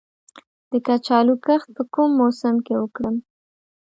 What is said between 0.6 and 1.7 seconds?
د کچالو کښت